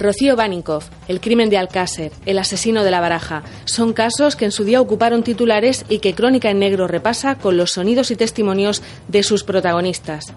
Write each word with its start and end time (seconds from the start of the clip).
Rocío 0.00 0.34
Baninkoff, 0.34 0.88
el 1.08 1.20
crimen 1.20 1.50
de 1.50 1.58
Alcácer, 1.58 2.10
el 2.24 2.38
asesino 2.38 2.84
de 2.84 2.90
la 2.90 3.00
baraja, 3.00 3.42
son 3.66 3.92
casos 3.92 4.34
que 4.34 4.46
en 4.46 4.50
su 4.50 4.64
día 4.64 4.80
ocuparon 4.80 5.22
titulares 5.22 5.84
y 5.90 5.98
que 5.98 6.14
Crónica 6.14 6.50
en 6.50 6.58
Negro 6.58 6.88
repasa 6.88 7.34
con 7.34 7.58
los 7.58 7.72
sonidos 7.72 8.10
y 8.10 8.16
testimonios 8.16 8.82
de 9.08 9.22
sus 9.22 9.44
protagonistas. 9.44 10.32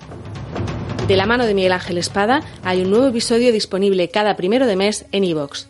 De 1.08 1.16
la 1.16 1.26
mano 1.26 1.46
de 1.46 1.54
Miguel 1.54 1.72
Ángel 1.72 1.98
Espada 1.98 2.42
hay 2.64 2.82
un 2.82 2.90
nuevo 2.90 3.08
episodio 3.08 3.54
disponible 3.54 4.10
cada 4.10 4.36
primero 4.36 4.68
de 4.68 4.76
mes 4.76 5.06
en 5.14 5.24
iVoox. 5.24 5.68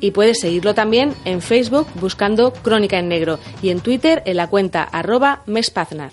Y 0.00 0.12
puedes 0.12 0.40
seguirlo 0.40 0.74
también 0.74 1.14
en 1.26 1.42
Facebook 1.42 1.86
buscando 2.00 2.54
Crónica 2.54 2.98
en 2.98 3.08
Negro 3.08 3.38
y 3.62 3.68
en 3.68 3.80
Twitter 3.80 4.22
en 4.24 4.38
la 4.38 4.48
cuenta 4.48 4.82
arroba 4.82 5.42
mespaznar. 5.44 6.12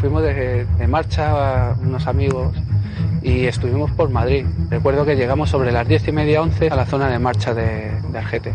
Fuimos 0.00 0.22
de, 0.22 0.66
marcha 0.88 1.74
unos 1.82 2.06
amigos 2.06 2.56
y 3.20 3.44
estuvimos 3.44 3.90
por 3.90 4.08
Madrid. 4.08 4.46
Recuerdo 4.70 5.04
que 5.04 5.14
llegamos 5.14 5.50
sobre 5.50 5.72
las 5.72 5.86
diez 5.86 6.08
y 6.08 6.12
media, 6.12 6.40
once 6.40 6.68
a 6.68 6.74
la 6.74 6.86
zona 6.86 7.08
de 7.10 7.18
marcha 7.18 7.52
de, 7.52 7.92
de 8.10 8.18
Argete. 8.18 8.54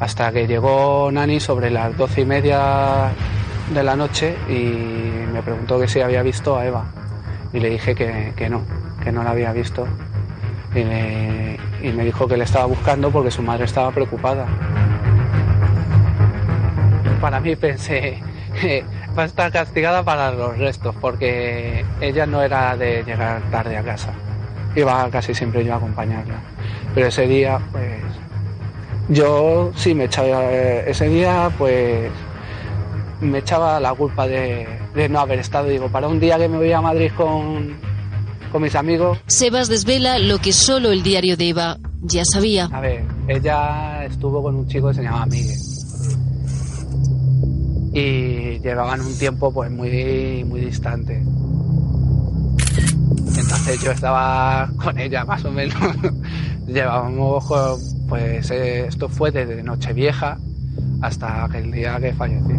Hasta 0.00 0.32
que 0.32 0.48
llegó 0.48 1.10
Nani 1.12 1.38
sobre 1.38 1.70
las 1.70 1.96
doce 1.96 2.22
y 2.22 2.24
media 2.24 3.12
de 3.72 3.84
la 3.84 3.94
noche 3.94 4.34
y 4.48 5.32
me 5.32 5.42
preguntó 5.44 5.78
que 5.78 5.86
si 5.86 6.00
había 6.00 6.24
visto 6.24 6.56
a 6.56 6.66
Eva. 6.66 6.86
Y 7.52 7.60
le 7.60 7.70
dije 7.70 7.94
que, 7.94 8.32
que 8.34 8.48
no, 8.48 8.62
que 9.00 9.12
no 9.12 9.22
la 9.22 9.30
había 9.30 9.52
visto. 9.52 9.86
Y 10.74 10.82
me, 10.82 11.56
y 11.82 11.92
me 11.92 12.04
dijo 12.04 12.26
que 12.26 12.36
le 12.36 12.42
estaba 12.42 12.66
buscando 12.66 13.12
porque 13.12 13.30
su 13.30 13.42
madre 13.42 13.66
estaba 13.66 13.92
preocupada. 13.92 14.48
Para 17.20 17.38
mí 17.38 17.54
pensé, 17.54 18.18
va 19.16 19.24
a 19.24 19.26
estar 19.26 19.52
castigada 19.52 20.02
para 20.02 20.32
los 20.32 20.56
restos, 20.58 20.94
porque 21.00 21.84
ella 22.00 22.26
no 22.26 22.42
era 22.42 22.76
de 22.76 23.02
llegar 23.04 23.42
tarde 23.50 23.76
a 23.76 23.82
casa. 23.82 24.12
Iba 24.74 25.08
casi 25.10 25.34
siempre 25.34 25.64
yo 25.64 25.74
a 25.74 25.76
acompañarla. 25.76 26.40
Pero 26.94 27.06
ese 27.08 27.26
día, 27.26 27.60
pues, 27.72 28.00
yo 29.08 29.70
sí 29.74 29.94
me 29.94 30.04
echaba, 30.04 30.50
ese 30.50 31.08
día, 31.08 31.50
pues, 31.58 32.10
me 33.20 33.38
echaba 33.38 33.78
la 33.80 33.94
culpa 33.94 34.26
de, 34.26 34.66
de 34.94 35.08
no 35.08 35.20
haber 35.20 35.38
estado. 35.40 35.68
Digo, 35.68 35.88
para 35.88 36.08
un 36.08 36.18
día 36.18 36.38
que 36.38 36.48
me 36.48 36.56
voy 36.56 36.72
a 36.72 36.80
Madrid 36.80 37.10
con, 37.16 37.76
con 38.50 38.62
mis 38.62 38.74
amigos, 38.74 39.18
Sebas 39.26 39.68
desvela 39.68 40.18
lo 40.18 40.38
que 40.38 40.52
solo 40.52 40.90
el 40.90 41.02
diario 41.02 41.36
de 41.36 41.50
Eva 41.50 41.78
ya 42.02 42.22
sabía. 42.24 42.68
a 42.72 42.80
ver, 42.80 43.04
ella 43.28 44.04
estuvo 44.04 44.42
con 44.42 44.56
un 44.56 44.66
chico 44.68 44.88
que 44.88 44.94
se 44.94 45.02
llamaba 45.02 45.26
Miguel. 45.26 45.58
Y 47.92 48.58
llevaban 48.60 49.00
un 49.00 49.18
tiempo 49.18 49.52
pues 49.52 49.70
muy, 49.70 50.44
muy 50.44 50.60
distante. 50.60 51.22
Entonces 53.36 53.80
yo 53.82 53.90
estaba 53.92 54.70
con 54.82 54.98
ella 54.98 55.24
más 55.24 55.44
o 55.44 55.50
menos. 55.50 55.76
Llevábamos 56.66 57.44
pues 58.08 58.50
eh, 58.50 58.86
esto 58.86 59.08
fue 59.08 59.30
desde 59.30 59.62
Nochevieja 59.62 60.38
hasta 61.00 61.48
el 61.54 61.70
día 61.70 61.98
que 62.00 62.12
falleció. 62.12 62.56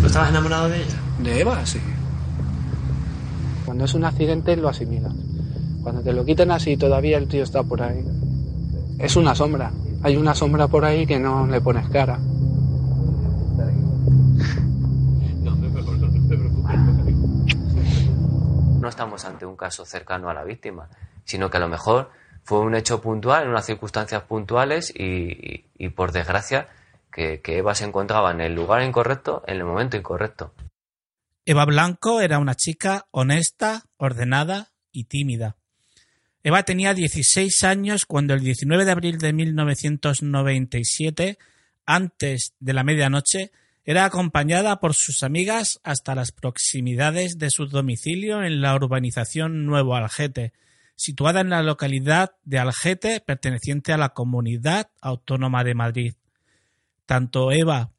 ¿Tú 0.00 0.06
estabas 0.06 0.30
enamorado 0.30 0.68
de 0.68 0.82
ella? 0.82 0.96
De 1.22 1.40
Eva, 1.40 1.64
sí. 1.64 1.78
Cuando 3.64 3.84
es 3.84 3.94
un 3.94 4.04
accidente 4.04 4.56
lo 4.56 4.68
asimilas. 4.68 5.12
Cuando 5.82 6.02
te 6.02 6.12
lo 6.12 6.24
quitan 6.24 6.50
así 6.50 6.76
todavía 6.76 7.18
el 7.18 7.28
tío 7.28 7.42
está 7.42 7.62
por 7.62 7.82
ahí. 7.82 8.04
Es 8.98 9.16
una 9.16 9.34
sombra. 9.34 9.70
Hay 10.02 10.16
una 10.16 10.34
sombra 10.34 10.68
por 10.68 10.84
ahí 10.84 11.06
que 11.06 11.18
no 11.18 11.46
le 11.46 11.60
pones 11.60 11.88
cara. 11.88 12.18
No 18.80 18.88
estamos 18.88 19.26
ante 19.26 19.44
un 19.44 19.56
caso 19.56 19.84
cercano 19.84 20.30
a 20.30 20.34
la 20.34 20.42
víctima, 20.42 20.88
sino 21.24 21.50
que 21.50 21.58
a 21.58 21.60
lo 21.60 21.68
mejor 21.68 22.10
fue 22.44 22.60
un 22.60 22.74
hecho 22.74 23.02
puntual, 23.02 23.44
en 23.44 23.50
unas 23.50 23.66
circunstancias 23.66 24.22
puntuales 24.22 24.90
y, 24.96 25.88
por 25.90 26.12
desgracia 26.12 26.66
que, 27.12 27.42
que 27.42 27.58
Eva 27.58 27.74
se 27.74 27.84
encontraba 27.84 28.30
en 28.30 28.40
el 28.40 28.54
lugar 28.54 28.82
incorrecto 28.82 29.42
en 29.46 29.58
el 29.58 29.64
momento 29.64 29.98
incorrecto. 29.98 30.54
Eva 31.44 31.66
Blanco 31.66 32.22
era 32.22 32.38
una 32.38 32.54
chica 32.54 33.04
honesta, 33.10 33.84
ordenada 33.98 34.70
y 34.92 35.04
tímida. 35.04 35.56
Eva 36.42 36.62
tenía 36.62 36.94
16 36.94 37.62
años 37.64 38.06
cuando 38.06 38.32
el 38.32 38.40
19 38.40 38.86
de 38.86 38.92
abril 38.92 39.18
de 39.18 39.34
1997, 39.34 41.36
antes 41.84 42.54
de 42.58 42.72
la 42.72 42.82
medianoche, 42.82 43.52
era 43.84 44.04
acompañada 44.04 44.78
por 44.80 44.94
sus 44.94 45.22
amigas 45.22 45.80
hasta 45.82 46.14
las 46.14 46.32
proximidades 46.32 47.38
de 47.38 47.50
su 47.50 47.66
domicilio 47.66 48.42
en 48.42 48.60
la 48.60 48.74
urbanización 48.74 49.64
Nuevo 49.64 49.96
Algete, 49.96 50.52
situada 50.96 51.40
en 51.40 51.50
la 51.50 51.62
localidad 51.62 52.32
de 52.44 52.58
Algete 52.58 53.20
perteneciente 53.20 53.92
a 53.92 53.96
la 53.96 54.10
Comunidad 54.10 54.90
Autónoma 55.00 55.64
de 55.64 55.74
Madrid. 55.74 56.14
Tanto 57.06 57.52
Eva 57.52 57.90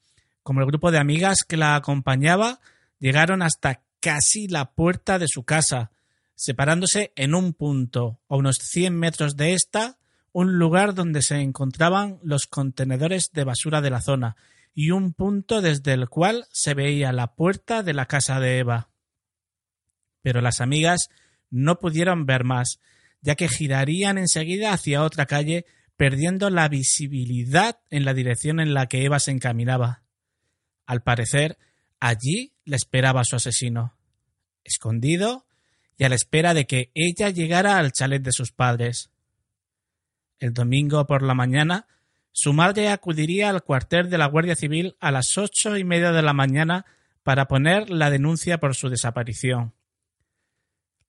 como 0.43 0.61
el 0.61 0.67
grupo 0.67 0.91
de 0.91 0.99
amigas 0.99 1.43
que 1.47 1.57
la 1.57 1.75
acompañaba 1.75 2.59
llegaron 2.99 3.41
hasta 3.41 3.81
casi 3.99 4.47
la 4.47 4.71
puerta 4.73 5.19
de 5.19 5.27
su 5.27 5.43
casa, 5.43 5.91
separándose 6.35 7.11
en 7.15 7.35
un 7.35 7.53
punto, 7.53 8.19
a 8.29 8.35
unos 8.35 8.57
100 8.57 8.97
metros 8.97 9.35
de 9.35 9.53
esta, 9.53 9.97
un 10.31 10.57
lugar 10.57 10.93
donde 10.93 11.21
se 11.21 11.37
encontraban 11.37 12.19
los 12.23 12.47
contenedores 12.47 13.31
de 13.33 13.43
basura 13.43 13.81
de 13.81 13.89
la 13.89 14.01
zona 14.01 14.35
y 14.73 14.91
un 14.91 15.13
punto 15.13 15.61
desde 15.61 15.93
el 15.93 16.09
cual 16.09 16.45
se 16.51 16.73
veía 16.73 17.11
la 17.11 17.35
puerta 17.35 17.83
de 17.83 17.93
la 17.93 18.05
casa 18.05 18.39
de 18.39 18.59
Eva. 18.59 18.89
Pero 20.21 20.41
las 20.41 20.61
amigas 20.61 21.09
no 21.49 21.79
pudieron 21.79 22.25
ver 22.25 22.43
más, 22.43 22.79
ya 23.21 23.35
que 23.35 23.49
girarían 23.49 24.17
enseguida 24.17 24.73
hacia 24.73 25.03
otra 25.03 25.25
calle, 25.25 25.65
perdiendo 25.97 26.49
la 26.49 26.67
visibilidad 26.69 27.79
en 27.89 28.05
la 28.05 28.13
dirección 28.13 28.59
en 28.59 28.73
la 28.73 28.87
que 28.87 29.03
Eva 29.03 29.19
se 29.19 29.31
encaminaba. 29.31 30.03
Al 30.85 31.03
parecer, 31.03 31.57
allí 31.99 32.53
le 32.65 32.75
esperaba 32.75 33.23
su 33.23 33.35
asesino, 33.35 33.95
escondido 34.63 35.45
y 35.97 36.03
a 36.03 36.09
la 36.09 36.15
espera 36.15 36.53
de 36.53 36.65
que 36.65 36.91
ella 36.95 37.29
llegara 37.29 37.77
al 37.77 37.91
chalet 37.91 38.23
de 38.23 38.31
sus 38.31 38.51
padres. 38.51 39.11
El 40.39 40.53
domingo 40.53 41.05
por 41.05 41.21
la 41.21 41.35
mañana, 41.35 41.85
su 42.31 42.53
madre 42.53 42.89
acudiría 42.89 43.49
al 43.49 43.63
cuartel 43.63 44.09
de 44.09 44.17
la 44.17 44.27
Guardia 44.27 44.55
Civil 44.55 44.95
a 44.99 45.11
las 45.11 45.37
ocho 45.37 45.77
y 45.77 45.83
media 45.83 46.11
de 46.11 46.21
la 46.21 46.33
mañana 46.33 46.85
para 47.23 47.47
poner 47.47 47.89
la 47.89 48.09
denuncia 48.09 48.59
por 48.59 48.75
su 48.75 48.89
desaparición. 48.89 49.73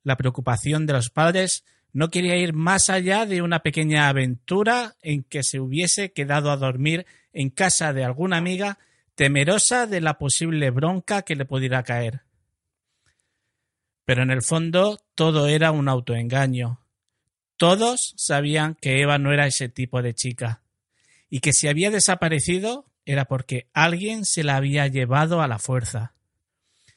La 0.02 0.16
preocupación 0.16 0.86
de 0.86 0.94
los 0.94 1.10
padres 1.10 1.64
no 1.92 2.08
quería 2.08 2.36
ir 2.36 2.54
más 2.54 2.90
allá 2.90 3.26
de 3.26 3.42
una 3.42 3.60
pequeña 3.60 4.08
aventura 4.08 4.96
en 5.02 5.22
que 5.22 5.42
se 5.42 5.60
hubiese 5.60 6.12
quedado 6.12 6.50
a 6.50 6.56
dormir 6.56 7.06
en 7.32 7.50
casa 7.50 7.92
de 7.92 8.04
alguna 8.04 8.38
amiga 8.38 8.78
temerosa 9.14 9.86
de 9.86 10.00
la 10.00 10.18
posible 10.18 10.70
bronca 10.70 11.22
que 11.22 11.36
le 11.36 11.44
pudiera 11.44 11.82
caer. 11.82 12.22
Pero 14.04 14.22
en 14.22 14.30
el 14.30 14.42
fondo 14.42 14.98
todo 15.14 15.46
era 15.46 15.70
un 15.70 15.88
autoengaño. 15.88 16.80
Todos 17.56 18.14
sabían 18.16 18.74
que 18.74 19.00
Eva 19.00 19.18
no 19.18 19.32
era 19.32 19.46
ese 19.46 19.68
tipo 19.68 20.02
de 20.02 20.14
chica, 20.14 20.61
y 21.34 21.40
que 21.40 21.54
si 21.54 21.66
había 21.66 21.90
desaparecido 21.90 22.84
era 23.06 23.24
porque 23.24 23.66
alguien 23.72 24.26
se 24.26 24.44
la 24.44 24.56
había 24.56 24.86
llevado 24.86 25.40
a 25.40 25.48
la 25.48 25.58
fuerza. 25.58 26.12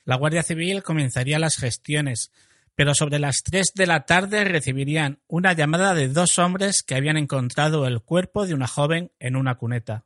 La 0.04 0.18
Guardia 0.18 0.44
Civil 0.44 0.84
comenzaría 0.84 1.40
las 1.40 1.56
gestiones, 1.56 2.34
pero 2.76 2.94
sobre 2.94 3.18
las 3.18 3.44
tres 3.46 3.72
de 3.74 3.88
la 3.88 4.06
tarde 4.06 4.44
recibirían 4.44 5.20
una 5.30 5.54
llamada 5.54 5.94
de 5.94 6.10
dos 6.10 6.38
hombres 6.38 6.84
que 6.84 6.96
habían 6.96 7.16
encontrado 7.16 7.88
el 7.88 8.02
cuerpo 8.02 8.46
de 8.46 8.54
una 8.54 8.68
joven 8.68 9.10
en 9.20 9.38
una 9.38 9.56
cuneta. 9.56 10.04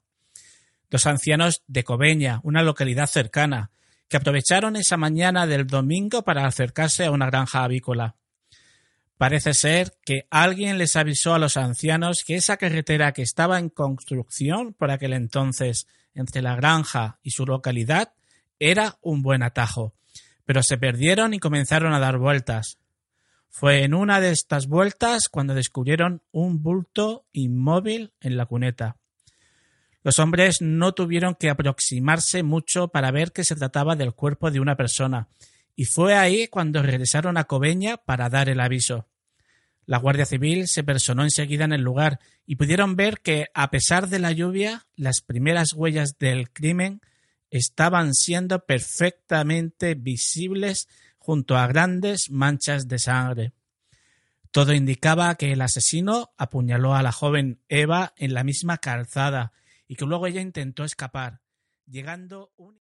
Dos 0.91 1.07
ancianos 1.07 1.63
de 1.65 1.83
Cobeña, 1.83 2.39
una 2.43 2.61
localidad 2.61 3.07
cercana, 3.07 3.71
que 4.09 4.17
aprovecharon 4.17 4.75
esa 4.75 4.95
mañana 4.95 5.47
del 5.47 5.65
domingo 5.65 6.21
para 6.21 6.45
acercarse 6.45 7.03
a 7.05 7.11
una 7.11 7.25
granja 7.25 7.63
avícola. 7.63 8.15
Parece 9.19 9.53
ser 9.53 9.97
que 10.05 10.27
alguien 10.31 10.77
les 10.77 10.95
avisó 10.95 11.33
a 11.33 11.39
los 11.39 11.57
ancianos 11.57 12.23
que 12.25 12.35
esa 12.35 12.55
carretera 12.55 13.11
que 13.11 13.21
estaba 13.21 13.59
en 13.59 13.67
construcción 13.67 14.73
por 14.73 14.91
aquel 14.91 15.11
entonces 15.11 15.87
entre 16.13 16.41
la 16.41 16.55
granja 16.55 17.19
y 17.21 17.31
su 17.31 17.45
localidad 17.45 18.13
era 18.59 18.97
un 19.01 19.21
buen 19.21 19.43
atajo, 19.43 19.93
pero 20.45 20.63
se 20.63 20.77
perdieron 20.77 21.33
y 21.33 21.39
comenzaron 21.39 21.91
a 21.91 21.99
dar 21.99 22.17
vueltas. 22.17 22.77
Fue 23.49 23.83
en 23.83 23.93
una 23.93 24.21
de 24.21 24.31
estas 24.31 24.67
vueltas 24.67 25.27
cuando 25.27 25.53
descubrieron 25.53 26.21
un 26.31 26.63
bulto 26.63 27.25
inmóvil 27.33 28.13
en 28.21 28.37
la 28.37 28.45
cuneta. 28.45 28.95
Los 30.01 30.17
hombres 30.19 30.59
no 30.61 30.93
tuvieron 30.93 31.35
que 31.35 31.49
aproximarse 31.49 32.41
mucho 32.41 32.87
para 32.87 33.11
ver 33.11 33.33
que 33.33 33.43
se 33.43 33.57
trataba 33.57 33.97
del 33.97 34.13
cuerpo 34.13 34.49
de 34.49 34.61
una 34.61 34.77
persona, 34.77 35.27
y 35.79 35.85
fue 35.85 36.13
ahí 36.13 36.49
cuando 36.49 36.83
regresaron 36.83 37.37
a 37.37 37.45
Cobeña 37.45 37.95
para 37.95 38.27
dar 38.27 38.49
el 38.49 38.59
aviso. 38.59 39.07
La 39.85 39.97
Guardia 39.97 40.25
Civil 40.25 40.67
se 40.67 40.83
personó 40.83 41.23
enseguida 41.23 41.63
en 41.63 41.71
el 41.71 41.83
lugar 41.83 42.19
y 42.45 42.57
pudieron 42.57 42.97
ver 42.97 43.21
que, 43.21 43.47
a 43.53 43.71
pesar 43.71 44.09
de 44.09 44.19
la 44.19 44.33
lluvia, 44.33 44.87
las 44.97 45.21
primeras 45.21 45.71
huellas 45.71 46.17
del 46.19 46.51
crimen 46.51 46.99
estaban 47.49 48.13
siendo 48.13 48.65
perfectamente 48.65 49.95
visibles 49.95 50.89
junto 51.17 51.55
a 51.55 51.67
grandes 51.67 52.29
manchas 52.29 52.89
de 52.89 52.99
sangre. 52.99 53.53
Todo 54.51 54.73
indicaba 54.73 55.33
que 55.35 55.53
el 55.53 55.61
asesino 55.61 56.33
apuñaló 56.35 56.93
a 56.93 57.03
la 57.03 57.13
joven 57.13 57.61
Eva 57.69 58.13
en 58.17 58.33
la 58.33 58.43
misma 58.43 58.79
calzada 58.79 59.53
y 59.87 59.95
que 59.95 60.05
luego 60.05 60.27
ella 60.27 60.41
intentó 60.41 60.83
escapar, 60.83 61.39
llegando 61.87 62.51
un... 62.57 62.81